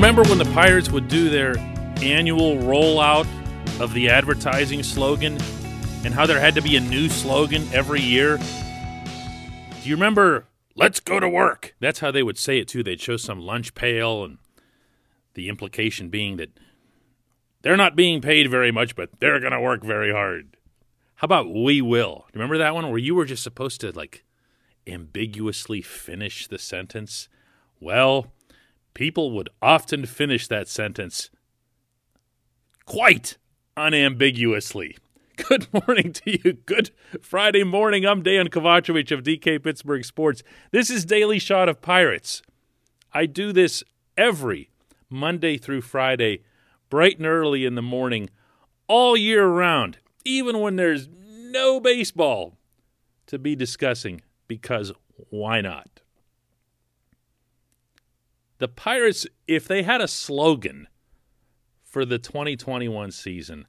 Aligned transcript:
Remember 0.00 0.22
when 0.22 0.38
the 0.38 0.50
Pirates 0.54 0.90
would 0.90 1.08
do 1.08 1.28
their 1.28 1.58
annual 2.00 2.56
rollout 2.56 3.26
of 3.82 3.92
the 3.92 4.08
advertising 4.08 4.82
slogan 4.82 5.34
and 6.04 6.14
how 6.14 6.24
there 6.24 6.40
had 6.40 6.54
to 6.54 6.62
be 6.62 6.74
a 6.76 6.80
new 6.80 7.10
slogan 7.10 7.68
every 7.74 8.00
year? 8.00 8.38
Do 8.38 9.88
you 9.90 9.94
remember, 9.96 10.46
let's 10.74 11.00
go 11.00 11.20
to 11.20 11.28
work? 11.28 11.74
That's 11.80 11.98
how 11.98 12.10
they 12.10 12.22
would 12.22 12.38
say 12.38 12.58
it 12.58 12.66
too. 12.66 12.82
They'd 12.82 12.98
show 12.98 13.18
some 13.18 13.40
lunch 13.40 13.74
pail 13.74 14.24
and 14.24 14.38
the 15.34 15.50
implication 15.50 16.08
being 16.08 16.38
that 16.38 16.58
they're 17.60 17.76
not 17.76 17.94
being 17.94 18.22
paid 18.22 18.50
very 18.50 18.72
much, 18.72 18.96
but 18.96 19.20
they're 19.20 19.38
going 19.38 19.52
to 19.52 19.60
work 19.60 19.84
very 19.84 20.14
hard. 20.14 20.56
How 21.16 21.26
about 21.26 21.52
we 21.52 21.82
will? 21.82 22.24
Do 22.32 22.38
you 22.38 22.40
remember 22.40 22.56
that 22.56 22.74
one 22.74 22.88
where 22.88 22.96
you 22.96 23.14
were 23.14 23.26
just 23.26 23.42
supposed 23.42 23.82
to 23.82 23.92
like 23.92 24.24
ambiguously 24.86 25.82
finish 25.82 26.46
the 26.46 26.58
sentence? 26.58 27.28
Well, 27.80 28.32
people 28.94 29.30
would 29.32 29.48
often 29.60 30.06
finish 30.06 30.46
that 30.48 30.68
sentence 30.68 31.30
quite 32.84 33.36
unambiguously. 33.76 34.96
Good 35.48 35.68
morning 35.72 36.12
to 36.12 36.30
you. 36.30 36.52
Good 36.52 36.90
Friday 37.22 37.64
morning. 37.64 38.04
I'm 38.04 38.22
Dan 38.22 38.48
Kovacevic 38.48 39.10
of 39.10 39.22
DK 39.22 39.62
Pittsburgh 39.62 40.04
Sports. 40.04 40.42
This 40.70 40.90
is 40.90 41.04
Daily 41.04 41.38
Shot 41.38 41.68
of 41.68 41.80
Pirates. 41.80 42.42
I 43.12 43.26
do 43.26 43.52
this 43.52 43.82
every 44.16 44.70
Monday 45.08 45.56
through 45.56 45.80
Friday, 45.80 46.42
bright 46.88 47.18
and 47.18 47.26
early 47.26 47.64
in 47.64 47.74
the 47.74 47.82
morning, 47.82 48.28
all 48.86 49.16
year 49.16 49.46
round, 49.46 49.98
even 50.24 50.60
when 50.60 50.76
there's 50.76 51.08
no 51.10 51.80
baseball 51.80 52.58
to 53.26 53.38
be 53.38 53.56
discussing, 53.56 54.20
because 54.46 54.92
why 55.30 55.60
not? 55.60 56.00
The 58.60 58.68
Pirates, 58.68 59.26
if 59.48 59.66
they 59.66 59.82
had 59.82 60.02
a 60.02 60.06
slogan 60.06 60.86
for 61.82 62.04
the 62.04 62.18
2021 62.18 63.10
season, 63.10 63.66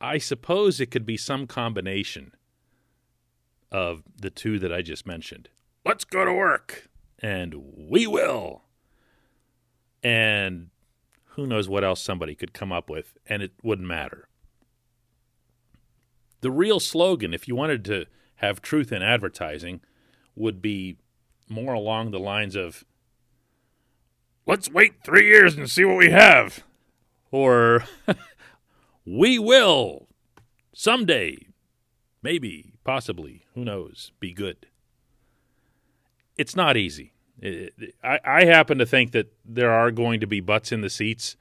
I 0.00 0.18
suppose 0.18 0.80
it 0.80 0.90
could 0.90 1.06
be 1.06 1.16
some 1.16 1.46
combination 1.46 2.32
of 3.70 4.02
the 4.20 4.28
two 4.30 4.58
that 4.58 4.72
I 4.72 4.82
just 4.82 5.06
mentioned. 5.06 5.48
Let's 5.86 6.04
go 6.04 6.24
to 6.24 6.32
work, 6.32 6.88
and 7.20 7.54
we 7.76 8.08
will. 8.08 8.64
And 10.02 10.70
who 11.36 11.46
knows 11.46 11.68
what 11.68 11.84
else 11.84 12.02
somebody 12.02 12.34
could 12.34 12.52
come 12.52 12.72
up 12.72 12.90
with, 12.90 13.16
and 13.26 13.44
it 13.44 13.52
wouldn't 13.62 13.86
matter. 13.86 14.28
The 16.40 16.50
real 16.50 16.80
slogan, 16.80 17.32
if 17.32 17.46
you 17.46 17.54
wanted 17.54 17.84
to 17.84 18.06
have 18.36 18.60
truth 18.60 18.90
in 18.90 19.02
advertising, 19.02 19.82
would 20.34 20.60
be 20.60 20.96
more 21.48 21.74
along 21.74 22.10
the 22.10 22.18
lines 22.18 22.56
of 22.56 22.84
let's 24.50 24.68
wait 24.68 24.94
three 25.04 25.28
years 25.28 25.56
and 25.56 25.70
see 25.70 25.84
what 25.84 25.96
we 25.96 26.10
have. 26.10 26.64
Or, 27.30 27.84
we 29.06 29.38
will 29.38 30.08
someday, 30.74 31.46
maybe, 32.20 32.72
possibly, 32.82 33.44
who 33.54 33.64
knows, 33.64 34.10
be 34.18 34.32
good. 34.32 34.66
It's 36.36 36.56
not 36.56 36.76
easy. 36.76 37.12
I, 38.02 38.18
I 38.24 38.44
happen 38.44 38.78
to 38.78 38.86
think 38.86 39.12
that 39.12 39.32
there 39.44 39.70
are 39.70 39.92
going 39.92 40.18
to 40.18 40.26
be 40.26 40.40
butts 40.40 40.72
in 40.72 40.80
the 40.80 40.90
seats 40.90 41.36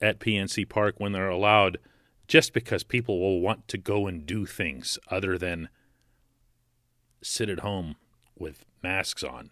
at 0.00 0.18
PNC 0.18 0.68
Park 0.68 0.96
when 0.98 1.12
they're 1.12 1.28
allowed, 1.28 1.78
just 2.26 2.52
because 2.52 2.82
people 2.82 3.20
will 3.20 3.40
want 3.40 3.68
to 3.68 3.78
go 3.78 4.08
and 4.08 4.26
do 4.26 4.46
things 4.46 4.98
other 5.12 5.38
than 5.38 5.68
sit 7.22 7.48
at 7.48 7.60
home 7.60 7.94
with 8.36 8.64
masks 8.82 9.22
on 9.22 9.50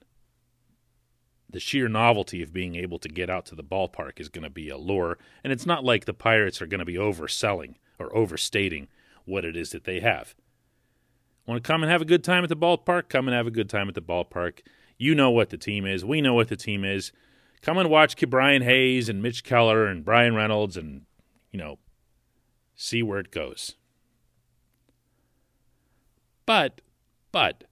the 1.53 1.61
sheer 1.61 1.89
novelty 1.89 2.43
of 2.43 2.53
being 2.53 2.75
able 2.75 2.99
to 2.99 3.09
get 3.09 3.31
out 3.31 3.47
to 3.47 3.55
the 3.55 3.63
ballpark 3.63 4.19
is 4.19 4.29
going 4.29 4.45
to 4.45 4.51
be 4.51 4.69
a 4.69 4.77
lure. 4.77 5.19
And 5.45 5.53
it's 5.53 5.67
not 5.67 5.85
like 5.85 6.05
the 6.05 6.15
Pirates 6.15 6.61
are 6.61 6.67
going 6.67 6.81
to 6.81 6.85
be 6.85 6.95
overselling 6.95 7.75
or 7.99 8.15
overstating 8.17 8.89
what 9.25 9.45
it 9.45 9.57
is 9.57 9.71
that 9.71 9.85
they 9.85 10.01
have. 10.01 10.35
Want 11.47 11.63
to 11.63 11.67
come 11.67 11.83
and 11.83 11.91
have 11.91 12.03
a 12.03 12.07
good 12.07 12.25
time 12.25 12.43
at 12.43 12.49
the 12.49 12.57
ballpark? 12.57 13.09
Come 13.09 13.29
and 13.29 13.35
have 13.37 13.47
a 13.47 13.53
good 13.53 13.69
time 13.69 13.89
at 13.89 13.95
the 13.95 14.03
ballpark. 14.03 14.61
You 14.97 15.15
know 15.15 15.31
what 15.31 15.51
the 15.51 15.57
team 15.57 15.87
is. 15.87 16.05
We 16.05 16.21
know 16.21 16.35
what 16.35 16.49
the 16.49 16.57
team 16.57 16.85
is. 16.85 17.13
Come 17.61 17.79
and 17.79 17.91
watch 17.91 18.17
Brian 18.29 18.63
Hayes 18.63 19.09
and 19.09 19.23
Mitch 19.23 19.45
Keller 19.45 19.87
and 19.87 20.05
Bryan 20.05 20.35
Reynolds 20.35 20.77
and, 20.77 21.03
you 21.51 21.59
know, 21.59 21.79
see 22.75 23.03
where 23.03 23.19
it 23.19 23.31
goes. 23.31 23.77
But, 26.47 26.81
but, 27.31 27.65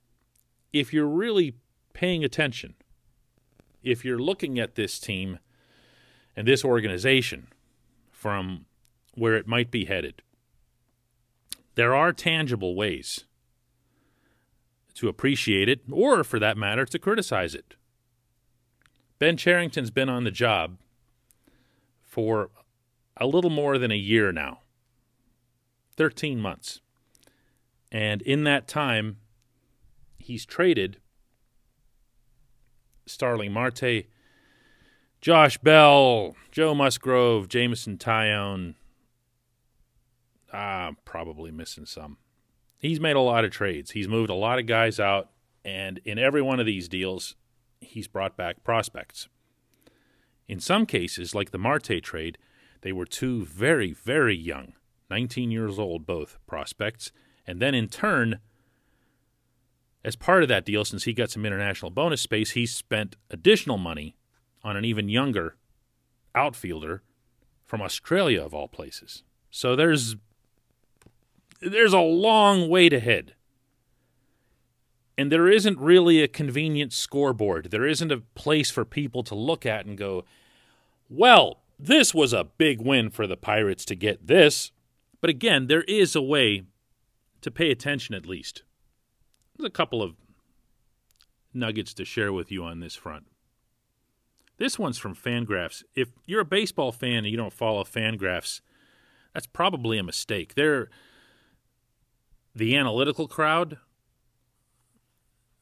if 0.73 0.93
you're 0.93 1.07
really 1.07 1.55
paying 1.93 2.25
attention, 2.25 2.75
if 3.83 4.05
you're 4.05 4.19
looking 4.19 4.59
at 4.59 4.75
this 4.75 4.99
team 4.99 5.39
and 6.37 6.47
this 6.47 6.65
organization 6.65 7.49
from 8.11 8.67
where 9.15 9.35
it 9.35 9.47
might 9.47 9.71
be 9.71 9.87
headed, 9.87 10.23
there 11.75 11.95
are 11.95 12.13
tangible 12.13 12.75
ways 12.75 13.25
to 14.95 15.09
appreciate 15.09 15.69
it, 15.69 15.81
or 15.91 16.23
for 16.23 16.39
that 16.39 16.57
matter, 16.57 16.85
to 16.85 16.99
criticize 16.99 17.55
it. 17.55 17.75
Ben 19.19 19.37
Cherington's 19.37 19.91
been 19.91 20.09
on 20.09 20.25
the 20.25 20.31
job 20.31 20.79
for 22.03 22.51
a 23.17 23.27
little 23.27 23.51
more 23.51 23.79
than 23.79 23.91
a 23.91 23.97
year 23.97 24.33
now 24.33 24.61
13 25.97 26.41
months. 26.41 26.81
And 27.93 28.23
in 28.23 28.45
that 28.45 28.67
time, 28.67 29.19
he's 30.19 30.47
traded 30.47 30.99
Starling 33.11 33.53
Marte, 33.53 34.07
Josh 35.21 35.59
Bell, 35.59 36.35
Joe 36.51 36.75
Musgrove, 36.75 37.49
Jameson 37.49 37.99
Taillon. 37.99 38.75
Ah, 40.53 40.93
probably 41.05 41.51
missing 41.51 41.87
some. 41.87 42.17
He's 42.79 42.99
made 42.99 43.17
a 43.17 43.21
lot 43.21 43.45
of 43.45 43.51
trades. 43.51 43.91
He's 43.91 44.09
moved 44.09 44.31
a 44.31 44.35
lot 44.35 44.59
of 44.59 44.67
guys 44.67 44.99
out, 44.99 45.31
and 45.65 46.01
in 46.05 46.19
every 46.19 46.41
one 46.41 46.59
of 46.59 46.67
these 46.67 46.89
deals, 46.89 47.37
he's 47.81 48.09
brought 48.09 48.37
back 48.37 48.65
prospects. 48.65 49.29
In 50.49 50.59
some 50.59 50.87
cases, 50.87 51.35
like 51.35 51.51
the 51.51 51.59
Marte 51.59 52.03
trade, 52.03 52.39
they 52.81 52.93
were 52.93 53.05
two 53.05 53.45
very, 53.45 53.93
very 53.93 54.37
young, 54.37 54.73
19 55.11 55.51
years 55.51 55.79
old, 55.79 56.07
both 56.07 56.39
prospects, 56.47 57.13
and 57.47 57.61
then 57.61 57.75
in 57.75 57.89
turn, 57.89 58.41
as 60.05 60.17
part 60.17 60.43
of 60.43 60.49
that 60.49 60.65
deal, 60.65 60.85
since 60.85 61.05
he 61.05 61.13
got 61.13 61.31
some 61.31 61.45
international 61.45 61.91
bonus 61.91 62.21
space, 62.23 62.53
he 62.53 62.67
spent 62.67 63.17
additional 63.31 63.79
money 63.79 64.17
on 64.63 64.77
an 64.77 64.85
even 64.85 65.09
younger 65.09 65.57
outfielder 66.35 67.03
from 67.67 67.83
Australia, 67.83 68.43
of 68.43 68.55
all 68.55 68.69
places. 68.69 69.23
So 69.51 69.77
there's 69.77 70.17
there's 71.61 71.93
a 71.93 72.01
long 72.01 72.69
way 72.69 72.89
to 72.89 73.01
head. 73.01 73.35
And 75.19 75.31
there 75.31 75.49
isn't 75.49 75.79
really 75.79 76.23
a 76.23 76.29
convenient 76.29 76.95
scoreboard. 76.95 77.71
There 77.71 77.87
isn't 77.87 78.11
a 78.11 78.23
place 78.35 78.71
for 78.71 78.87
people 78.87 79.23
to 79.25 79.35
look 79.35 79.67
at 79.67 79.85
and 79.85 79.99
go, 79.99 80.25
well, 81.11 81.61
this 81.79 82.15
was 82.15 82.33
a 82.33 82.45
big 82.45 82.81
win 82.81 83.11
for 83.11 83.27
the 83.27 83.37
Pirates 83.37 83.85
to 83.87 83.95
get 83.95 84.27
this. 84.27 84.73
But 85.21 85.29
again, 85.29 85.67
there 85.67 85.83
is 85.83 86.17
a 86.17 86.23
way 86.23 86.63
to 87.43 87.51
pay 87.51 87.71
attention 87.71 88.15
at 88.15 88.27
least. 88.27 88.63
There's 89.61 89.69
a 89.69 89.73
couple 89.73 90.03
of 90.03 90.15
nuggets 91.53 91.93
to 91.93 92.07
share 92.07 92.33
with 92.33 92.51
you 92.51 92.65
on 92.65 92.81
this 92.81 92.97
front. 92.97 93.27
This 94.57 94.79
one's 94.79 94.97
from 94.97 95.15
Fangraphs. 95.15 95.83
If 95.95 96.09
you're 96.25 96.41
a 96.41 96.47
baseball 96.47 96.93
fan 96.93 97.19
and 97.19 97.27
you 97.27 97.37
don't 97.37 97.53
follow 97.53 97.85
Fangraphs, 97.85 98.63
that's 99.35 99.47
probably 99.47 99.99
a 99.99 100.03
mistake. 100.03 100.55
They're 100.55 100.89
the 102.55 102.75
analytical 102.75 103.29
crowd. 103.29 103.77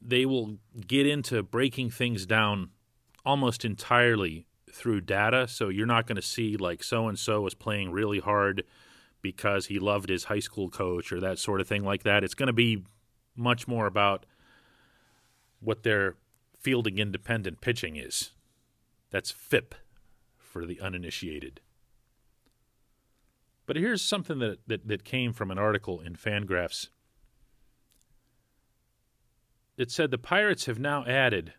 They 0.00 0.24
will 0.24 0.58
get 0.86 1.04
into 1.04 1.42
breaking 1.42 1.90
things 1.90 2.24
down 2.24 2.70
almost 3.26 3.64
entirely 3.64 4.46
through 4.72 5.00
data. 5.00 5.48
So 5.48 5.70
you're 5.70 5.86
not 5.86 6.06
going 6.06 6.14
to 6.14 6.22
see 6.22 6.56
like 6.56 6.84
so 6.84 7.08
and 7.08 7.18
so 7.18 7.40
was 7.40 7.54
playing 7.54 7.90
really 7.90 8.20
hard 8.20 8.62
because 9.22 9.66
he 9.66 9.80
loved 9.80 10.08
his 10.08 10.24
high 10.24 10.38
school 10.38 10.70
coach 10.70 11.10
or 11.10 11.18
that 11.18 11.40
sort 11.40 11.60
of 11.60 11.66
thing 11.66 11.82
like 11.82 12.04
that. 12.04 12.22
It's 12.22 12.34
going 12.34 12.46
to 12.46 12.52
be 12.52 12.84
much 13.38 13.68
more 13.68 13.86
about 13.86 14.26
what 15.60 15.82
their 15.82 16.16
fielding 16.58 16.98
independent 16.98 17.60
pitching 17.60 17.96
is. 17.96 18.32
That's 19.10 19.30
FIP 19.30 19.74
for 20.36 20.66
the 20.66 20.80
uninitiated. 20.80 21.60
But 23.66 23.76
here's 23.76 24.02
something 24.02 24.38
that, 24.38 24.60
that, 24.66 24.88
that 24.88 25.04
came 25.04 25.32
from 25.32 25.50
an 25.50 25.58
article 25.58 26.00
in 26.00 26.14
Fangraphs. 26.14 26.88
It 29.76 29.90
said 29.90 30.10
the 30.10 30.18
Pirates 30.18 30.66
have 30.66 30.78
now 30.78 31.04
added 31.06 31.52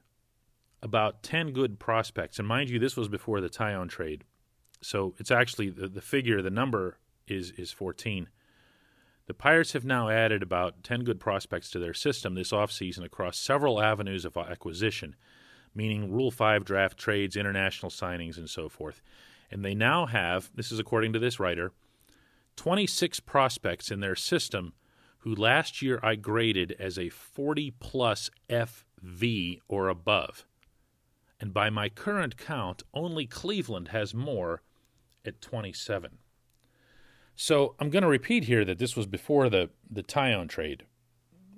about 0.82 1.24
10 1.24 1.52
good 1.52 1.80
prospects. 1.80 2.40
And 2.40 2.48
mind 2.48 2.70
you, 2.70 2.80
this 2.80 2.98
was 2.98 3.08
before 3.08 3.42
the 3.42 3.50
Taillon 3.50 3.90
trade. 3.90 4.24
So 4.82 5.14
it's 5.18 5.32
actually 5.32 5.70
the, 5.70 5.88
the 5.88 6.02
figure, 6.02 6.42
the 6.42 6.50
number 6.50 6.98
is, 7.28 7.52
is 7.52 7.72
14. 7.72 8.28
The 9.30 9.36
Pirates 9.36 9.74
have 9.74 9.86
now 9.86 10.10
added 10.10 10.42
about 10.42 10.84
10 10.84 11.04
good 11.04 11.20
prospects 11.20 11.70
to 11.70 11.78
their 11.78 11.94
system 11.94 12.34
this 12.34 12.50
offseason 12.52 13.04
across 13.04 13.38
several 13.38 13.80
avenues 13.80 14.26
of 14.26 14.36
acquisition, 14.36 15.16
meaning 15.76 16.12
Rule 16.12 16.32
5 16.32 16.66
draft 16.66 16.98
trades, 16.98 17.38
international 17.38 17.92
signings, 17.92 18.38
and 18.38 18.50
so 18.50 18.68
forth. 18.70 19.04
And 19.52 19.64
they 19.64 19.76
now 19.76 20.08
have, 20.08 20.50
this 20.56 20.72
is 20.72 20.80
according 20.80 21.14
to 21.14 21.20
this 21.20 21.40
writer, 21.40 21.74
26 22.56 23.20
prospects 23.20 23.92
in 23.92 24.00
their 24.00 24.16
system 24.16 24.74
who 25.20 25.36
last 25.36 25.84
year 25.84 26.00
I 26.02 26.16
graded 26.16 26.76
as 26.80 26.98
a 26.98 27.10
40 27.10 27.76
plus 27.80 28.32
FV 28.50 29.60
or 29.68 29.90
above. 29.90 30.48
And 31.40 31.54
by 31.54 31.70
my 31.70 31.90
current 31.90 32.36
count, 32.36 32.82
only 32.96 33.28
Cleveland 33.28 33.90
has 33.90 34.12
more 34.16 34.64
at 35.24 35.40
27. 35.40 36.18
So 37.42 37.74
I'm 37.80 37.90
going 37.90 38.02
to 38.02 38.10
repeat 38.10 38.44
here 38.44 38.66
that 38.66 38.80
this 38.80 38.98
was 38.98 39.06
before 39.06 39.50
the, 39.50 39.70
the 39.90 40.04
Taillon 40.04 40.50
trade. 40.50 40.84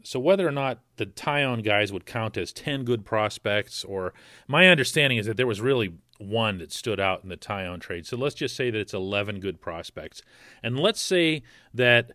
So 0.03 0.19
whether 0.19 0.47
or 0.47 0.51
not 0.51 0.77
the 0.97 1.07
Taillon 1.07 1.63
guys 1.63 1.91
would 1.91 2.05
count 2.05 2.37
as 2.37 2.53
10 2.53 2.85
good 2.85 3.03
prospects, 3.03 3.83
or 3.83 4.13
my 4.47 4.67
understanding 4.67 5.17
is 5.17 5.25
that 5.25 5.37
there 5.37 5.47
was 5.47 5.59
really 5.59 5.95
one 6.19 6.59
that 6.59 6.71
stood 6.71 6.99
out 6.99 7.23
in 7.23 7.29
the 7.29 7.35
Taillon 7.35 7.81
trade. 7.81 8.05
So 8.05 8.15
let's 8.15 8.35
just 8.35 8.55
say 8.55 8.69
that 8.69 8.77
it's 8.77 8.93
11 8.93 9.39
good 9.39 9.59
prospects. 9.59 10.21
And 10.61 10.79
let's 10.79 11.01
say 11.01 11.41
that 11.73 12.11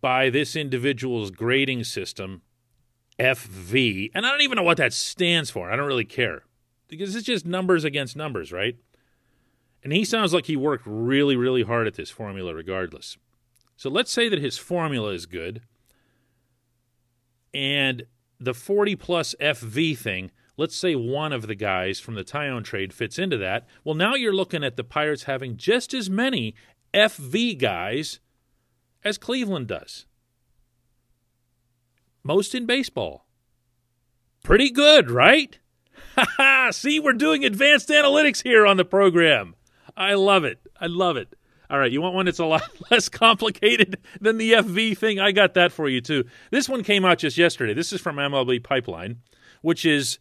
by 0.00 0.30
this 0.30 0.54
individual's 0.54 1.32
grading 1.32 1.82
system, 1.82 2.42
FV, 3.18 4.12
and 4.14 4.24
I 4.24 4.30
don't 4.30 4.42
even 4.42 4.54
know 4.54 4.62
what 4.62 4.76
that 4.76 4.92
stands 4.92 5.50
for. 5.50 5.72
I 5.72 5.74
don't 5.74 5.88
really 5.88 6.04
care 6.04 6.44
because 6.86 7.16
it's 7.16 7.26
just 7.26 7.46
numbers 7.46 7.82
against 7.82 8.14
numbers, 8.14 8.52
right? 8.52 8.76
And 9.86 9.92
he 9.92 10.04
sounds 10.04 10.34
like 10.34 10.46
he 10.46 10.56
worked 10.56 10.82
really, 10.84 11.36
really 11.36 11.62
hard 11.62 11.86
at 11.86 11.94
this 11.94 12.10
formula 12.10 12.52
regardless. 12.52 13.16
So 13.76 13.88
let's 13.88 14.10
say 14.10 14.28
that 14.28 14.40
his 14.40 14.58
formula 14.58 15.10
is 15.12 15.26
good 15.26 15.62
and 17.54 18.02
the 18.40 18.52
40 18.52 18.96
plus 18.96 19.36
FV 19.40 19.96
thing, 19.96 20.32
let's 20.56 20.74
say 20.74 20.96
one 20.96 21.32
of 21.32 21.46
the 21.46 21.54
guys 21.54 22.00
from 22.00 22.16
the 22.16 22.24
Taillon 22.24 22.64
trade 22.64 22.92
fits 22.92 23.16
into 23.16 23.36
that. 23.36 23.64
Well, 23.84 23.94
now 23.94 24.16
you're 24.16 24.32
looking 24.32 24.64
at 24.64 24.74
the 24.74 24.82
Pirates 24.82 25.22
having 25.22 25.56
just 25.56 25.94
as 25.94 26.10
many 26.10 26.56
FV 26.92 27.56
guys 27.56 28.18
as 29.04 29.18
Cleveland 29.18 29.68
does. 29.68 30.06
Most 32.24 32.56
in 32.56 32.66
baseball. 32.66 33.24
Pretty 34.42 34.68
good, 34.68 35.12
right? 35.12 35.60
See, 36.72 36.98
we're 36.98 37.12
doing 37.12 37.44
advanced 37.44 37.88
analytics 37.88 38.42
here 38.42 38.66
on 38.66 38.78
the 38.78 38.84
program. 38.84 39.54
I 39.96 40.14
love 40.14 40.44
it. 40.44 40.60
I 40.80 40.86
love 40.86 41.16
it. 41.16 41.34
All 41.68 41.78
right, 41.78 41.90
you 41.90 42.00
want 42.00 42.14
one 42.14 42.26
that's 42.26 42.38
a 42.38 42.44
lot 42.44 42.62
less 42.90 43.08
complicated 43.08 43.98
than 44.20 44.38
the 44.38 44.52
FV 44.52 44.96
thing? 44.96 45.18
I 45.18 45.32
got 45.32 45.54
that 45.54 45.72
for 45.72 45.88
you 45.88 46.00
too. 46.00 46.24
This 46.50 46.68
one 46.68 46.82
came 46.84 47.04
out 47.04 47.18
just 47.18 47.36
yesterday. 47.36 47.74
This 47.74 47.92
is 47.92 48.00
from 48.00 48.16
MLB 48.16 48.62
Pipeline, 48.62 49.20
which 49.62 49.84
is, 49.84 50.18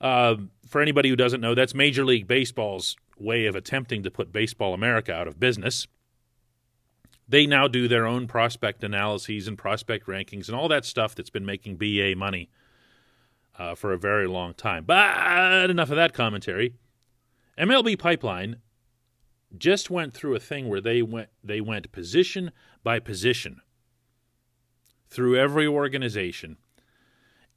uh, 0.00 0.36
for 0.66 0.80
anybody 0.80 1.08
who 1.08 1.16
doesn't 1.16 1.40
know, 1.40 1.54
that's 1.54 1.74
Major 1.74 2.04
League 2.04 2.26
Baseball's 2.26 2.96
way 3.18 3.46
of 3.46 3.54
attempting 3.54 4.02
to 4.02 4.10
put 4.10 4.32
Baseball 4.32 4.74
America 4.74 5.12
out 5.12 5.28
of 5.28 5.38
business. 5.38 5.86
They 7.28 7.46
now 7.46 7.68
do 7.68 7.88
their 7.88 8.06
own 8.06 8.26
prospect 8.26 8.82
analyses 8.82 9.46
and 9.46 9.58
prospect 9.58 10.06
rankings 10.06 10.48
and 10.48 10.56
all 10.56 10.68
that 10.68 10.84
stuff 10.84 11.14
that's 11.14 11.30
been 11.30 11.44
making 11.44 11.76
BA 11.76 12.14
money 12.16 12.48
uh, 13.58 13.74
for 13.74 13.92
a 13.92 13.98
very 13.98 14.26
long 14.26 14.54
time. 14.54 14.84
But 14.84 15.70
enough 15.70 15.90
of 15.90 15.96
that 15.96 16.14
commentary. 16.14 16.74
MLB 17.58 17.98
Pipeline 17.98 18.56
just 19.56 19.90
went 19.90 20.12
through 20.12 20.34
a 20.34 20.40
thing 20.40 20.68
where 20.68 20.80
they 20.80 21.00
went 21.02 21.30
they 21.42 21.60
went 21.60 21.90
position 21.92 22.50
by 22.82 22.98
position 22.98 23.60
through 25.08 25.36
every 25.36 25.66
organization 25.66 26.56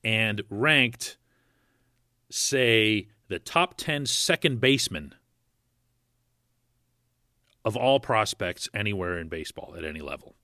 and 0.04 0.42
ranked 0.50 1.18
say 2.30 3.08
the 3.28 3.40
top 3.40 3.76
10 3.78 4.06
second 4.06 4.62
basemen 4.62 5.14
of 7.64 7.78
all 7.78 8.00
prospects 8.00 8.70
anywhere 8.74 9.18
in 9.18 9.28
baseball 9.28 9.76
at 9.78 9.86
any 9.86 10.02
level. 10.02 10.36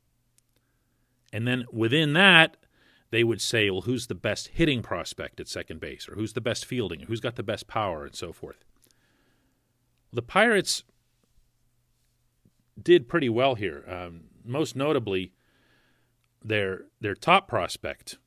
And 1.33 1.47
then 1.47 1.65
within 1.71 2.13
that, 2.13 2.57
they 3.09 3.23
would 3.23 3.41
say, 3.41 3.69
well, 3.69 3.81
who's 3.81 4.07
the 4.07 4.15
best 4.15 4.49
hitting 4.49 4.81
prospect 4.81 5.39
at 5.39 5.47
second 5.47 5.79
base, 5.79 6.07
or 6.07 6.15
who's 6.15 6.33
the 6.33 6.41
best 6.41 6.65
fielding, 6.65 7.03
or 7.03 7.05
who's 7.05 7.19
got 7.19 7.35
the 7.35 7.43
best 7.43 7.67
power, 7.67 8.05
and 8.05 8.15
so 8.15 8.31
forth. 8.31 8.63
The 10.11 10.21
Pirates 10.21 10.83
did 12.81 13.07
pretty 13.07 13.29
well 13.29 13.55
here. 13.55 13.83
Um, 13.87 14.21
most 14.45 14.75
notably, 14.75 15.33
their 16.43 16.85
their 17.01 17.15
top 17.15 17.47
prospect 17.47 18.17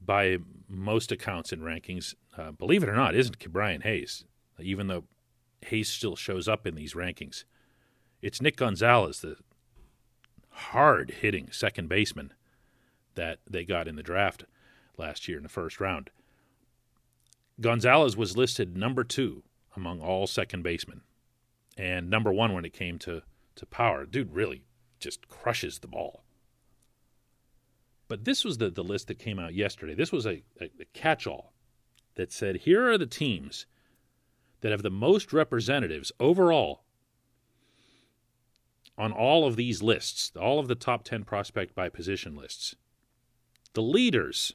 by 0.00 0.38
most 0.68 1.12
accounts 1.12 1.52
and 1.52 1.62
rankings, 1.62 2.14
uh, 2.36 2.50
believe 2.52 2.82
it 2.82 2.88
or 2.88 2.96
not, 2.96 3.14
isn't 3.14 3.38
Ke'Bryan 3.38 3.82
Hayes, 3.82 4.24
even 4.60 4.86
though 4.86 5.04
Hayes 5.66 5.88
still 5.88 6.16
shows 6.16 6.48
up 6.48 6.66
in 6.66 6.74
these 6.74 6.94
rankings. 6.94 7.44
It's 8.22 8.42
Nick 8.42 8.56
Gonzalez, 8.56 9.20
the 9.20 9.36
hard 10.50 11.10
hitting 11.20 11.50
second 11.52 11.88
baseman 11.88 12.32
that 13.14 13.38
they 13.48 13.64
got 13.64 13.86
in 13.86 13.96
the 13.96 14.02
draft 14.02 14.44
last 14.96 15.28
year 15.28 15.36
in 15.36 15.42
the 15.42 15.48
first 15.48 15.80
round. 15.80 16.10
Gonzalez 17.60 18.16
was 18.16 18.36
listed 18.36 18.76
number 18.76 19.04
two 19.04 19.42
among 19.76 20.00
all 20.00 20.26
second 20.26 20.62
basemen 20.62 21.02
and 21.76 22.10
number 22.10 22.32
one 22.32 22.52
when 22.52 22.64
it 22.64 22.72
came 22.72 22.98
to 22.98 23.22
to 23.58 23.66
power. 23.66 24.06
Dude 24.06 24.34
really 24.34 24.62
just 24.98 25.28
crushes 25.28 25.78
the 25.78 25.86
ball. 25.86 26.24
But 28.08 28.24
this 28.24 28.44
was 28.44 28.58
the, 28.58 28.70
the 28.70 28.82
list 28.82 29.08
that 29.08 29.18
came 29.18 29.38
out 29.38 29.54
yesterday. 29.54 29.94
This 29.94 30.12
was 30.12 30.26
a, 30.26 30.42
a, 30.60 30.70
a 30.80 30.84
catch 30.94 31.26
all 31.26 31.52
that 32.14 32.32
said 32.32 32.56
here 32.56 32.90
are 32.90 32.98
the 32.98 33.06
teams 33.06 33.66
that 34.60 34.72
have 34.72 34.82
the 34.82 34.90
most 34.90 35.32
representatives 35.32 36.10
overall 36.18 36.82
on 38.96 39.12
all 39.12 39.46
of 39.46 39.54
these 39.54 39.82
lists, 39.82 40.32
all 40.36 40.58
of 40.58 40.66
the 40.66 40.74
top 40.74 41.04
10 41.04 41.22
prospect 41.24 41.74
by 41.74 41.88
position 41.88 42.34
lists. 42.34 42.74
The 43.74 43.82
leaders, 43.82 44.54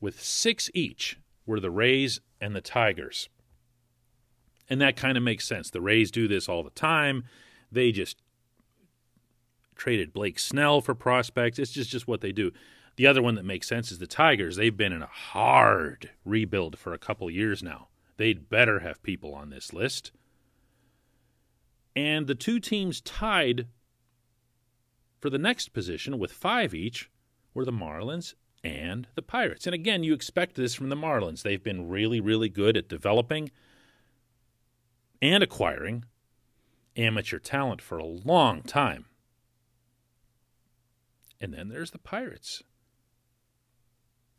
with 0.00 0.22
six 0.22 0.70
each, 0.72 1.18
were 1.44 1.60
the 1.60 1.70
Rays 1.70 2.20
and 2.40 2.56
the 2.56 2.62
Tigers. 2.62 3.28
And 4.70 4.80
that 4.80 4.96
kind 4.96 5.18
of 5.18 5.22
makes 5.22 5.46
sense. 5.46 5.70
The 5.70 5.82
Rays 5.82 6.10
do 6.10 6.26
this 6.26 6.48
all 6.48 6.62
the 6.62 6.70
time. 6.70 7.24
They 7.74 7.92
just 7.92 8.22
traded 9.74 10.12
Blake 10.12 10.38
Snell 10.38 10.80
for 10.80 10.94
prospects. 10.94 11.58
It's 11.58 11.72
just, 11.72 11.90
just 11.90 12.08
what 12.08 12.20
they 12.20 12.32
do. 12.32 12.52
The 12.96 13.06
other 13.06 13.22
one 13.22 13.34
that 13.34 13.44
makes 13.44 13.66
sense 13.66 13.90
is 13.90 13.98
the 13.98 14.06
Tigers. 14.06 14.56
They've 14.56 14.76
been 14.76 14.92
in 14.92 15.02
a 15.02 15.06
hard 15.06 16.10
rebuild 16.24 16.78
for 16.78 16.92
a 16.92 16.98
couple 16.98 17.28
years 17.28 17.62
now. 17.62 17.88
They'd 18.16 18.48
better 18.48 18.80
have 18.80 19.02
people 19.02 19.34
on 19.34 19.50
this 19.50 19.72
list. 19.72 20.12
And 21.96 22.26
the 22.26 22.34
two 22.34 22.60
teams 22.60 23.00
tied 23.00 23.66
for 25.20 25.30
the 25.30 25.38
next 25.38 25.72
position 25.72 26.18
with 26.18 26.32
five 26.32 26.74
each 26.74 27.10
were 27.52 27.64
the 27.64 27.72
Marlins 27.72 28.34
and 28.62 29.08
the 29.14 29.22
Pirates. 29.22 29.66
And 29.66 29.74
again, 29.74 30.04
you 30.04 30.14
expect 30.14 30.54
this 30.54 30.74
from 30.74 30.88
the 30.88 30.96
Marlins. 30.96 31.42
They've 31.42 31.62
been 31.62 31.88
really, 31.88 32.20
really 32.20 32.48
good 32.48 32.76
at 32.76 32.88
developing 32.88 33.50
and 35.20 35.42
acquiring 35.42 36.04
amateur 36.96 37.38
talent 37.38 37.82
for 37.82 37.98
a 37.98 38.04
long 38.04 38.62
time. 38.62 39.06
And 41.40 41.52
then 41.52 41.68
there's 41.68 41.90
the 41.90 41.98
Pirates, 41.98 42.62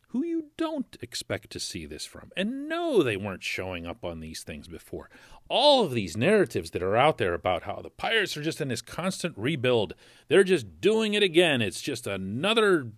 who 0.10 0.26
you 0.26 0.46
don't 0.58 0.98
expect 1.02 1.50
to 1.52 1.60
see 1.60 1.86
this 1.86 2.06
from. 2.06 2.32
And 2.38 2.70
no, 2.70 3.04
they 3.04 3.18
weren't 3.18 3.44
showing 3.44 3.86
up 3.86 4.04
on 4.06 4.22
these 4.22 4.44
things 4.44 4.68
before. 4.68 5.10
All 5.50 5.84
of 5.84 5.92
these 5.92 6.18
narratives 6.18 6.72
that 6.72 6.82
are 6.82 6.96
out 6.96 7.18
there 7.18 7.34
about 7.34 7.64
how 7.64 7.82
the 7.82 7.90
Pirates 7.90 8.36
are 8.38 8.42
just 8.42 8.62
in 8.62 8.70
this 8.70 8.82
constant 8.82 9.38
rebuild, 9.38 9.94
they're 10.28 10.44
just 10.44 10.80
doing 10.80 11.14
it 11.14 11.22
again. 11.22 11.62
It's 11.62 11.82
just 11.82 12.08
another 12.08 12.92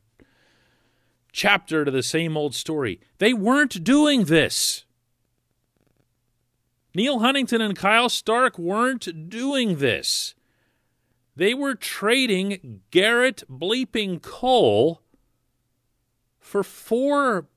chapter 1.32 1.84
to 1.84 1.92
the 1.92 2.04
same 2.04 2.38
old 2.38 2.56
story. 2.56 3.02
They 3.18 3.34
weren't 3.34 3.84
doing 3.84 4.26
this. 4.26 4.86
Neal 6.98 7.20
Huntington 7.20 7.62
and 7.62 7.78
Kyle 7.78 8.10
Stark 8.10 8.58
weren't 8.58 9.30
doing 9.30 9.76
this. 9.76 10.34
They 11.36 11.54
were 11.54 11.76
trading 11.76 12.82
Garrett 12.90 13.44
Bleeping 13.48 14.20
Cole 14.20 15.04
for 16.40 16.64
four 16.64 17.50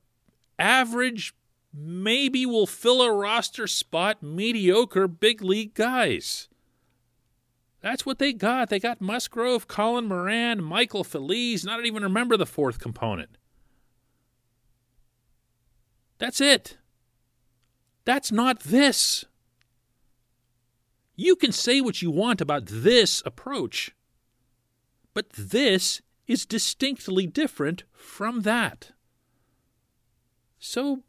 average, 0.59 1.33
maybe 1.73 2.45
will 2.45 2.67
fill 2.67 3.01
a 3.01 3.11
roster 3.11 3.65
spot, 3.65 4.21
mediocre 4.21 5.07
big 5.07 5.41
league 5.41 5.73
guys. 5.73 6.47
That's 7.79 8.05
what 8.05 8.19
they 8.19 8.33
got. 8.33 8.69
They 8.69 8.79
got 8.79 9.01
Musgrove, 9.01 9.67
Colin 9.67 10.07
Moran, 10.07 10.63
Michael 10.63 11.03
Feliz. 11.03 11.65
Not 11.65 11.83
even 11.83 12.03
remember 12.03 12.37
the 12.37 12.45
fourth 12.45 12.77
component. 12.77 13.39
That's 16.19 16.39
it. 16.39 16.77
That's 18.05 18.31
not 18.31 18.59
this. 18.59 19.25
You 21.15 21.35
can 21.35 21.51
say 21.51 21.81
what 21.81 22.01
you 22.01 22.09
want 22.09 22.41
about 22.41 22.65
this 22.65 23.21
approach, 23.25 23.93
but 25.13 25.29
this 25.31 26.01
is 26.27 26.45
distinctly 26.45 27.27
different 27.27 27.83
from 27.93 28.41
that. 28.41 28.91
So, 30.59 31.03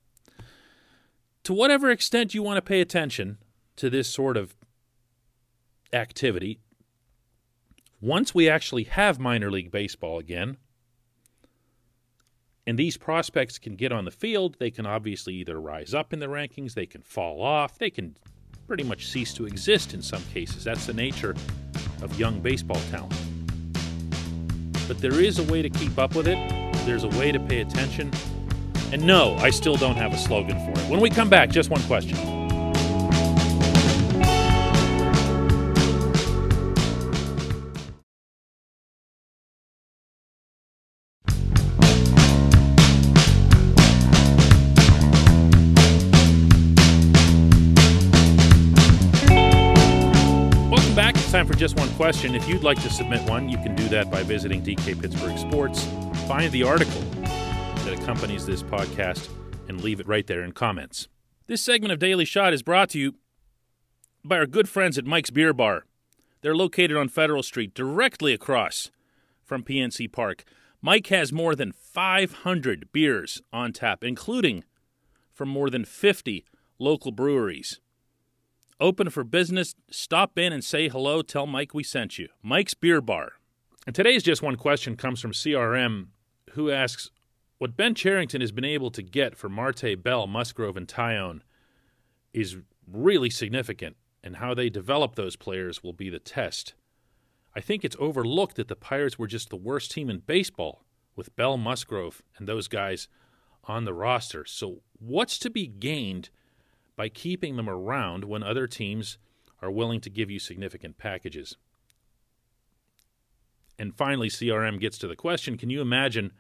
to 1.45 1.53
whatever 1.53 1.91
extent 1.91 2.35
you 2.35 2.43
want 2.43 2.57
to 2.57 2.63
pay 2.63 2.81
attention 2.81 3.39
to 3.77 3.91
this 3.91 4.09
sort 4.09 4.37
of 4.37 4.57
activity, 5.93 6.61
once 8.01 8.35
we 8.35 8.49
actually 8.49 8.85
have 8.85 9.19
minor 9.19 9.51
league 9.51 9.71
baseball 9.71 10.19
again, 10.19 10.57
and 12.67 12.79
these 12.79 12.97
prospects 12.97 13.59
can 13.59 13.77
get 13.77 13.93
on 13.93 14.05
the 14.05 14.11
field, 14.11 14.57
they 14.59 14.71
can 14.71 14.87
obviously 14.87 15.35
either 15.35 15.61
rise 15.61 15.95
up 15.95 16.13
in 16.13 16.19
the 16.19 16.27
rankings, 16.27 16.75
they 16.75 16.87
can 16.87 17.03
fall 17.03 17.43
off, 17.43 17.79
they 17.79 17.91
can 17.91 18.17
pretty 18.73 18.85
much 18.85 19.07
cease 19.09 19.35
to 19.35 19.45
exist 19.45 19.93
in 19.93 20.01
some 20.01 20.23
cases. 20.33 20.65
That's 20.65 20.87
the 20.87 20.95
nature 20.95 21.35
of 22.01 22.19
young 22.19 22.41
baseball 22.41 22.81
talent. 22.91 23.13
But 24.89 24.97
there 24.97 25.21
is 25.21 25.39
a 25.39 25.43
way 25.43 25.61
to 25.61 25.69
keep 25.69 25.99
up 25.99 26.15
with 26.15 26.27
it, 26.27 26.39
there's 26.87 27.05
a 27.05 27.09
way 27.11 27.33
to 27.33 27.39
pay 27.39 27.61
attention. 27.61 28.11
And 28.91 29.07
no, 29.07 29.37
I 29.37 29.51
still 29.51 29.77
don't 29.77 29.97
have 29.97 30.15
a 30.15 30.17
slogan 30.17 30.59
for 30.65 30.81
it. 30.81 30.89
When 30.89 31.01
we 31.01 31.11
come 31.11 31.29
back, 31.29 31.51
just 31.51 31.69
one 31.69 31.83
question. 31.83 32.42
Time 51.43 51.53
for 51.53 51.59
just 51.59 51.77
one 51.77 51.89
question. 51.95 52.37
If 52.37 52.49
you'd 52.49 52.63
like 52.63 52.81
to 52.83 52.91
submit 52.91 53.21
one, 53.29 53.49
you 53.49 53.57
can 53.57 53.75
do 53.75 53.89
that 53.89 54.13
by 54.13 54.23
visiting 54.23 54.63
DK 54.63 55.01
Pittsburgh 55.01 55.37
Sports. 55.37 55.85
Find 56.29 56.53
the 56.53 56.63
article 56.63 57.01
that 57.83 57.99
accompanies 58.01 58.47
this 58.47 58.63
podcast 58.63 59.29
and 59.69 59.83
leave 59.83 59.99
it 59.99 60.07
right 60.07 60.25
there 60.25 60.45
in 60.45 60.53
comments. 60.53 61.09
This 61.49 61.61
segment 61.61 61.93
of 61.93 61.99
Daily 61.99 62.25
Shot 62.25 62.53
is 62.53 62.63
brought 62.63 62.91
to 62.91 62.99
you 63.01 63.17
by 64.25 64.39
our 64.39 64.47
good 64.47 64.69
friends 64.69 64.99
at 64.99 65.05
Mike's 65.05 65.31
Beer 65.31 65.53
Bar. 65.53 65.85
They're 66.43 66.55
located 66.55 66.97
on 66.97 67.09
Federal 67.09 67.43
Street, 67.43 67.75
directly 67.75 68.33
across 68.33 68.93
from 69.43 69.65
PNC 69.65 70.13
Park. 70.13 70.45
Mike 70.81 71.09
has 71.09 71.33
more 71.33 71.57
than 71.57 71.73
500 71.73 72.93
beers 72.93 73.43
on 73.53 73.73
tap, 73.73 74.05
including 74.05 74.63
from 75.33 75.49
more 75.49 75.71
than 75.71 75.85
50 75.85 76.45
local 76.79 77.11
breweries 77.11 77.81
open 78.81 79.11
for 79.11 79.25
business. 79.25 79.75
Stop 79.91 80.39
in 80.39 80.53
and 80.53 80.65
say 80.65 80.89
hello. 80.89 81.23
Tell 81.23 81.47
Mike 81.47 81.75
we 81.75 81.83
sent 81.83 82.19
you. 82.19 82.29
Mike's 82.43 82.75
Beer 82.75 83.01
Bar. 83.01 83.33
And 83.87 83.95
today's 83.95 84.23
just 84.23 84.43
one 84.43 84.57
question 84.57 84.97
comes 84.97 85.21
from 85.21 85.33
CRM, 85.33 86.09
who 86.51 86.71
asks 86.71 87.11
What 87.59 87.77
Ben 87.77 87.95
Cherington 87.95 88.41
has 88.41 88.53
been 88.53 88.65
able 88.65 88.91
to 88.93 89.03
get 89.03 89.37
for 89.37 89.49
Marte, 89.49 90.03
Bell, 90.03 90.27
Musgrove, 90.27 90.77
and 90.77 90.87
Taillon 90.87 91.41
is 92.33 92.57
really 92.87 93.31
significant, 93.31 93.97
and 94.23 94.37
how 94.37 94.55
they 94.55 94.71
develop 94.71 95.15
those 95.15 95.37
players 95.37 95.83
will 95.83 95.93
be 95.93 96.09
the 96.09 96.19
test. 96.19 96.75
I 97.55 97.61
think 97.61 97.85
it's 97.85 97.97
overlooked 97.99 98.57
that 98.57 98.69
the 98.69 98.77
Pirates 98.77 99.19
were 99.19 99.27
just 99.27 99.51
the 99.51 99.57
worst 99.57 99.91
team 99.91 100.09
in 100.09 100.21
baseball 100.21 100.85
with 101.17 101.35
Bell, 101.37 101.57
Musgrove, 101.57 102.23
and 102.39 102.49
those 102.49 102.69
guys 102.69 103.09
on 103.65 103.85
the 103.85 103.95
roster. 103.95 104.45
So, 104.47 104.83
what's 104.99 105.39
to 105.41 105.51
be 105.51 105.67
gained? 105.67 106.31
By 106.97 107.09
keeping 107.09 107.57
them 107.57 107.69
around 107.69 108.25
when 108.25 108.43
other 108.43 108.67
teams 108.67 109.19
are 109.61 109.71
willing 109.71 110.01
to 110.01 110.11
give 110.11 110.31
you 110.31 110.39
significant 110.39 110.99
packages. 110.99 111.57
And 113.79 113.97
finally, 113.97 114.29
CRM 114.29 114.79
gets 114.81 114.99
to 114.99 115.09
the 115.09 115.17
question 115.17 115.57
can 115.57 115.71
you 115.71 115.81
imagine 115.81 116.33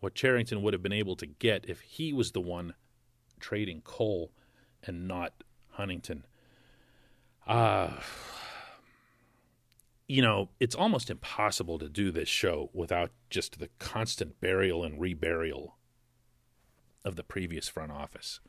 what 0.00 0.14
Cherington 0.14 0.62
would 0.62 0.72
have 0.72 0.82
been 0.82 0.92
able 0.92 1.16
to 1.16 1.26
get 1.26 1.68
if 1.68 1.80
he 1.80 2.12
was 2.12 2.32
the 2.32 2.40
one 2.40 2.74
trading 3.40 3.80
Cole 3.82 4.32
and 4.84 5.08
not 5.08 5.44
Huntington? 5.70 6.24
Uh, 7.46 7.90
you 10.06 10.22
know, 10.22 10.50
it's 10.60 10.74
almost 10.74 11.10
impossible 11.10 11.78
to 11.78 11.88
do 11.88 12.10
this 12.10 12.28
show 12.28 12.70
without 12.72 13.10
just 13.30 13.58
the 13.58 13.70
constant 13.78 14.40
burial 14.40 14.84
and 14.84 15.00
reburial 15.00 15.72
of 17.04 17.16
the 17.16 17.24
previous 17.24 17.68
front 17.68 17.92
office. 17.92 18.40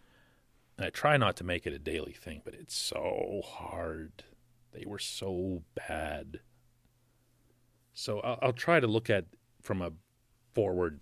And 0.78 0.86
I 0.88 0.90
try 0.90 1.18
not 1.18 1.36
to 1.38 1.44
make 1.44 1.68
it 1.68 1.74
a 1.74 1.80
daily 1.80 2.14
thing, 2.14 2.42
but 2.44 2.54
it's 2.54 2.76
so 2.76 3.42
hard. 3.46 4.24
They 4.72 4.86
were 4.86 5.00
so 5.00 5.64
bad. 5.76 6.40
So 7.94 8.20
I'll, 8.22 8.40
I'll 8.42 8.54
try 8.54 8.80
to 8.80 8.88
look 8.88 9.10
at 9.10 9.26
from 9.62 9.82
a 9.82 9.92
forward 10.54 11.00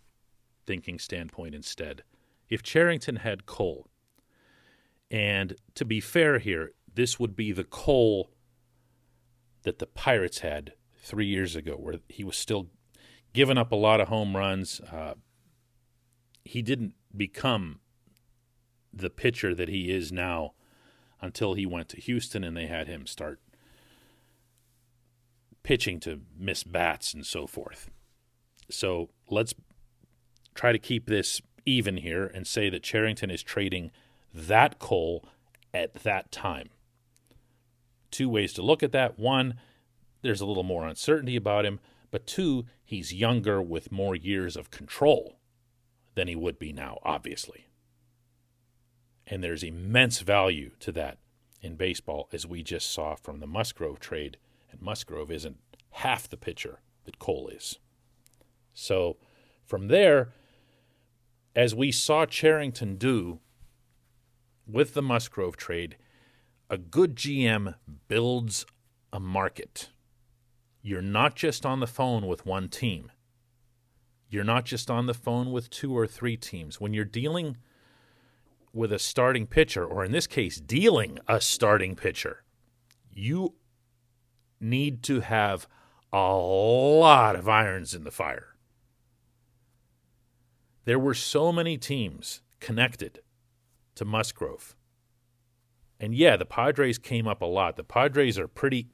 thinking 0.66 1.00
standpoint 1.00 1.56
instead. 1.56 2.04
If 2.50 2.64
Cherington 2.64 3.18
had 3.18 3.46
Cole, 3.46 3.88
and 5.10 5.56
to 5.76 5.86
be 5.86 6.00
fair 6.00 6.40
here, 6.40 6.72
this 6.94 7.20
would 7.20 7.36
be 7.36 7.52
the 7.52 7.64
Cole 7.64 8.32
that 9.64 9.80
the 9.80 9.86
Pirates 9.86 10.40
had 10.40 10.74
three 11.02 11.28
years 11.28 11.56
ago, 11.56 11.74
where 11.74 11.96
he 12.08 12.24
was 12.24 12.38
still 12.38 12.70
giving 13.34 13.58
up 13.58 13.72
a 13.72 13.76
lot 13.76 14.02
of 14.02 14.08
home 14.08 14.36
runs. 14.36 14.80
Uh, 14.82 15.16
he 16.44 16.62
didn't 16.62 16.94
become 17.16 17.81
the 18.94 19.10
pitcher 19.10 19.54
that 19.56 19.70
he 19.70 19.92
is 19.92 20.12
now 20.12 20.54
until 21.22 21.54
he 21.54 21.66
went 21.66 21.90
to 21.90 22.02
Houston 22.02 22.44
and 22.44 22.58
they 22.58 22.68
had 22.68 22.88
him 22.88 23.06
start 23.06 23.40
pitching 25.64 26.00
to 26.02 26.22
miss 26.38 26.64
bats 26.64 27.14
and 27.14 27.26
so 27.26 27.46
forth. 27.48 27.90
So 28.70 29.10
let's 29.30 29.54
try 30.56 30.72
to 30.72 30.80
keep 30.80 31.06
this 31.06 31.42
even 31.66 31.98
here 31.98 32.26
and 32.26 32.48
say 32.48 32.70
that 32.70 32.84
Cherington 32.84 33.30
is 33.30 33.44
trading 33.44 33.92
that 34.34 34.80
Cole 34.80 35.26
at 35.74 35.94
that 35.96 36.32
time. 36.32 36.70
Two 38.10 38.30
ways 38.30 38.54
to 38.54 38.62
look 38.62 38.84
at 38.84 38.92
that. 38.92 39.20
One, 39.20 39.56
there's 40.22 40.42
a 40.42 40.46
little 40.46 40.64
more 40.64 40.88
uncertainty 40.88 41.36
about 41.36 41.66
him, 41.66 41.80
but 42.10 42.28
two, 42.28 42.66
he's 42.84 43.14
younger 43.14 43.62
with 43.62 43.92
more 43.92 44.16
years 44.16 44.58
of 44.58 44.72
control 44.72 45.38
than 46.16 46.28
he 46.28 46.36
would 46.36 46.60
be 46.60 46.74
now, 46.74 47.00
obviously. 47.04 47.68
And 49.32 49.42
there's 49.42 49.64
immense 49.64 50.20
value 50.20 50.72
to 50.82 50.92
that 50.92 51.18
in 51.62 51.76
baseball, 51.76 52.28
as 52.34 52.46
we 52.46 52.64
just 52.64 52.92
saw 52.92 53.16
from 53.16 53.40
the 53.40 53.48
Musgrove 53.48 54.02
trade. 54.02 54.36
And 54.70 54.82
Musgrove 54.82 55.32
isn't 55.32 55.58
half 55.92 56.28
the 56.30 56.36
pitcher 56.36 56.80
that 57.06 57.18
Cole 57.18 57.48
is. 57.48 57.80
So 58.74 59.16
from 59.66 59.88
there, 59.88 60.34
as 61.56 61.74
we 61.74 61.94
saw 61.94 62.26
Cherington 62.26 62.98
do 62.98 63.40
with 64.68 64.94
the 64.94 65.02
Musgrove 65.02 65.56
trade, 65.56 65.96
a 66.70 66.78
good 66.78 67.16
GM 67.16 67.76
builds 68.10 68.66
a 69.14 69.20
market. 69.20 69.92
You're 70.82 71.02
not 71.02 71.36
just 71.36 71.66
on 71.66 71.80
the 71.80 71.88
phone 71.88 72.28
with 72.28 72.46
one 72.46 72.68
team. 72.68 73.12
You're 74.30 74.44
not 74.44 74.66
just 74.66 74.92
on 74.92 75.06
the 75.06 75.14
phone 75.14 75.54
with 75.54 75.70
two 75.70 75.98
or 75.98 76.06
three 76.06 76.36
teams. 76.36 76.82
When 76.82 76.94
you're 76.94 77.06
dealing 77.06 77.58
with 78.74 78.94
a 78.94 79.00
starting 79.00 79.48
pitcher, 79.48 79.86
or 79.86 80.04
in 80.06 80.12
this 80.12 80.28
case, 80.28 80.60
dealing 80.60 81.20
a 81.28 81.42
starting 81.42 81.96
pitcher, 81.96 82.44
you 83.12 83.56
need 84.60 85.04
to 85.04 85.22
have 85.22 85.68
a 86.14 86.34
lot 86.34 87.36
of 87.36 87.48
irons 87.48 87.94
in 87.94 88.04
the 88.04 88.12
fire. 88.12 88.56
There 90.86 91.00
were 91.00 91.14
so 91.14 91.52
many 91.52 91.78
teams 91.78 92.42
connected 92.60 93.20
to 93.96 94.06
Musgrove. 94.06 94.76
And 96.00 96.16
yeah, 96.16 96.38
the 96.38 96.46
Padres 96.46 96.98
came 96.98 97.28
up 97.28 97.42
a 97.42 97.46
lot. 97.46 97.76
The 97.76 97.84
Padres 97.84 98.40
are 98.40 98.48
pretty 98.48 98.88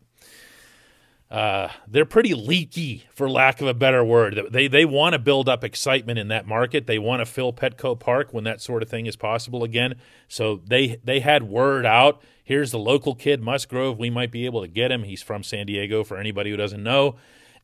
uh, 1.29 1.67
they're 1.85 2.05
pretty 2.05 2.33
leaky, 2.33 3.03
for 3.13 3.29
lack 3.29 3.59
of 3.59 3.67
a 3.67 3.73
better 3.73 4.01
word. 4.03 4.39
They 4.49 4.69
they 4.69 4.85
want 4.85 5.11
to 5.11 5.19
build 5.19 5.49
up 5.49 5.61
excitement 5.61 6.17
in 6.17 6.29
that 6.29 6.47
market. 6.47 6.87
They 6.87 6.99
want 6.99 7.19
to 7.19 7.25
fill 7.25 7.51
Petco 7.51 7.99
Park 7.99 8.33
when 8.33 8.45
that 8.45 8.61
sort 8.61 8.81
of 8.81 8.89
thing 8.89 9.07
is 9.07 9.17
possible 9.17 9.65
again. 9.65 9.95
So 10.29 10.61
they 10.65 10.99
they 11.03 11.19
had 11.19 11.43
word 11.43 11.85
out. 11.85 12.21
Here's 12.45 12.71
the 12.71 12.79
local 12.79 13.13
kid, 13.13 13.41
Musgrove. 13.41 13.99
We 13.99 14.09
might 14.09 14.31
be 14.31 14.45
able 14.45 14.61
to 14.61 14.69
get 14.69 14.89
him. 14.89 15.03
He's 15.03 15.21
from 15.21 15.43
San 15.43 15.65
Diego. 15.65 16.05
For 16.05 16.17
anybody 16.17 16.49
who 16.49 16.55
doesn't 16.55 16.81
know, 16.81 17.17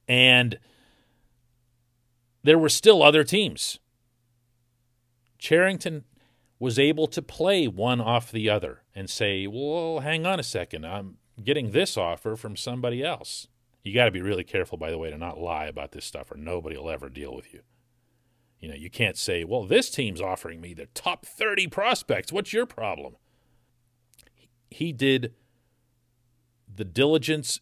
and 0.10 0.60
there 2.44 2.60
were 2.60 2.70
still 2.70 3.02
other 3.02 3.24
teams. 3.24 3.80
Cherington 5.38 6.04
was 6.60 6.78
able 6.78 7.08
to 7.08 7.22
play 7.22 7.68
one 7.70 8.02
off 8.02 8.30
the 8.30 8.50
other 8.50 8.82
and 8.94 9.10
say, 9.10 9.48
"Well, 9.48 10.02
hang 10.02 10.26
on 10.26 10.38
a 10.38 10.44
second. 10.44 10.86
I'm 10.86 11.18
getting 11.42 11.72
this 11.72 11.96
offer 11.96 12.36
from 12.36 12.58
somebody 12.58 13.02
else." 13.02 13.48
You 13.84 13.94
got 13.94 14.06
to 14.06 14.12
be 14.12 14.22
really 14.22 14.46
careful, 14.46 14.78
by 14.78 14.92
the 14.92 14.98
way, 14.98 15.10
to 15.10 15.18
not 15.18 15.38
lie 15.38 15.66
about 15.66 15.92
this 15.92 16.06
stuff, 16.06 16.32
or 16.32 16.38
nobody 16.38 16.78
will 16.78 16.90
ever 16.90 17.10
deal 17.10 17.36
with 17.36 17.54
you. 17.54 17.62
You 18.60 18.70
know, 18.70 18.76
you 18.76 18.90
can't 18.90 19.18
say, 19.18 19.44
well, 19.44 19.66
this 19.66 19.90
team's 19.90 20.22
offering 20.22 20.62
me 20.62 20.74
the 20.74 20.86
top 20.94 21.26
30 21.26 21.68
prospects. 21.68 22.32
What's 22.32 22.54
your 22.54 22.66
problem? 22.66 23.18
He 24.70 24.94
did 24.94 25.34
the 26.74 26.86
diligence 26.86 27.60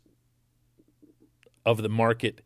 of 1.66 1.82
the 1.82 1.90
market, 1.90 2.42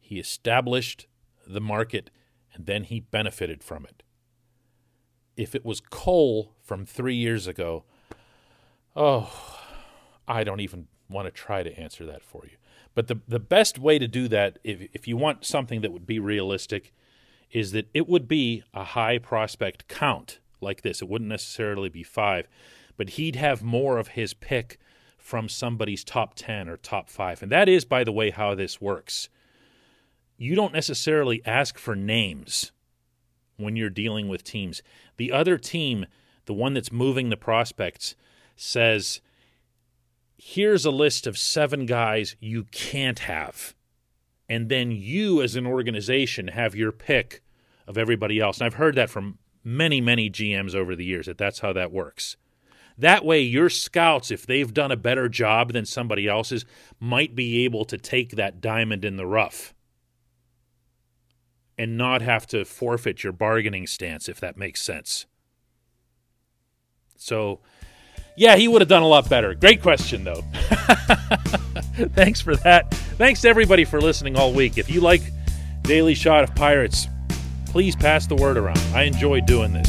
he 0.00 0.18
established 0.18 1.06
the 1.46 1.60
market, 1.60 2.10
and 2.54 2.64
then 2.66 2.84
he 2.84 2.98
benefited 3.00 3.62
from 3.62 3.84
it. 3.84 4.02
if 5.38 5.54
it 5.54 5.64
was 5.64 5.80
Cole 5.80 6.52
from 6.60 6.84
three 6.84 7.14
years 7.14 7.46
ago, 7.46 7.84
oh, 8.96 9.32
I 10.26 10.42
don't 10.44 10.60
even 10.60 10.88
want 11.08 11.26
to 11.26 11.30
try 11.30 11.62
to 11.62 11.78
answer 11.78 12.04
that 12.06 12.22
for 12.22 12.42
you. 12.44 12.56
But 12.94 13.06
the, 13.06 13.20
the 13.28 13.38
best 13.38 13.78
way 13.78 13.98
to 13.98 14.08
do 14.08 14.28
that, 14.28 14.58
if, 14.64 14.88
if 14.92 15.06
you 15.06 15.16
want 15.16 15.44
something 15.44 15.80
that 15.82 15.92
would 15.92 16.06
be 16.06 16.18
realistic, 16.18 16.92
is 17.50 17.72
that 17.72 17.88
it 17.94 18.08
would 18.08 18.28
be 18.28 18.62
a 18.74 18.84
high 18.84 19.18
prospect 19.18 19.88
count 19.88 20.38
like 20.60 20.82
this. 20.82 21.00
It 21.00 21.08
wouldn't 21.08 21.30
necessarily 21.30 21.88
be 21.88 22.02
five, 22.02 22.48
but 22.96 23.10
he'd 23.10 23.36
have 23.36 23.62
more 23.62 23.98
of 23.98 24.08
his 24.08 24.34
pick 24.34 24.78
from 25.16 25.48
somebody's 25.48 26.04
top 26.04 26.34
10 26.34 26.68
or 26.68 26.76
top 26.76 27.08
five. 27.08 27.42
And 27.42 27.52
that 27.52 27.68
is, 27.68 27.84
by 27.84 28.04
the 28.04 28.12
way, 28.12 28.30
how 28.30 28.54
this 28.54 28.80
works. 28.80 29.28
You 30.36 30.54
don't 30.54 30.72
necessarily 30.72 31.42
ask 31.44 31.78
for 31.78 31.94
names 31.94 32.72
when 33.56 33.76
you're 33.76 33.90
dealing 33.90 34.28
with 34.28 34.44
teams. 34.44 34.82
The 35.16 35.32
other 35.32 35.58
team, 35.58 36.06
the 36.46 36.54
one 36.54 36.74
that's 36.74 36.92
moving 36.92 37.28
the 37.28 37.36
prospects, 37.36 38.14
says, 38.56 39.20
here's 40.54 40.86
a 40.86 40.90
list 40.90 41.26
of 41.26 41.36
seven 41.36 41.84
guys 41.84 42.34
you 42.40 42.64
can't 42.64 43.18
have. 43.20 43.74
And 44.48 44.70
then 44.70 44.90
you, 44.90 45.42
as 45.42 45.56
an 45.56 45.66
organization, 45.66 46.48
have 46.48 46.74
your 46.74 46.90
pick 46.90 47.42
of 47.86 47.98
everybody 47.98 48.40
else. 48.40 48.58
And 48.58 48.64
I've 48.66 48.74
heard 48.74 48.94
that 48.94 49.10
from 49.10 49.38
many, 49.62 50.00
many 50.00 50.30
GMs 50.30 50.74
over 50.74 50.96
the 50.96 51.04
years 51.04 51.26
that 51.26 51.36
that's 51.36 51.58
how 51.58 51.74
that 51.74 51.92
works. 51.92 52.38
That 52.96 53.26
way, 53.26 53.42
your 53.42 53.68
scouts, 53.68 54.30
if 54.30 54.46
they've 54.46 54.72
done 54.72 54.90
a 54.90 54.96
better 54.96 55.28
job 55.28 55.74
than 55.74 55.84
somebody 55.84 56.26
else's, 56.26 56.64
might 56.98 57.34
be 57.34 57.64
able 57.66 57.84
to 57.84 57.98
take 57.98 58.30
that 58.32 58.60
diamond 58.62 59.04
in 59.04 59.16
the 59.16 59.26
rough 59.26 59.74
and 61.76 61.98
not 61.98 62.22
have 62.22 62.46
to 62.48 62.64
forfeit 62.64 63.22
your 63.22 63.34
bargaining 63.34 63.86
stance, 63.86 64.30
if 64.30 64.40
that 64.40 64.56
makes 64.56 64.80
sense. 64.80 65.26
So, 67.18 67.60
yeah, 68.38 68.56
he 68.56 68.68
would 68.68 68.80
have 68.80 68.88
done 68.88 69.02
a 69.02 69.08
lot 69.08 69.28
better. 69.28 69.54
Great 69.54 69.82
question, 69.82 70.24
though. 70.24 70.42
Thanks 72.14 72.40
for 72.40 72.54
that. 72.56 72.90
Thanks 73.18 73.40
to 73.42 73.48
everybody 73.48 73.84
for 73.84 74.00
listening 74.00 74.36
all 74.36 74.52
week. 74.52 74.78
If 74.78 74.88
you 74.88 75.00
like 75.00 75.22
Daily 75.82 76.14
Shot 76.14 76.44
of 76.44 76.54
Pirates, 76.54 77.08
please 77.66 77.96
pass 77.96 78.26
the 78.26 78.36
word 78.36 78.56
around. 78.56 78.78
I 78.94 79.02
enjoy 79.02 79.40
doing 79.40 79.72
this. 79.72 79.88